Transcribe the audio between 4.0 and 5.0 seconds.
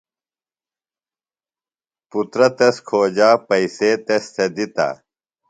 تس تھےۡ دِتہ۔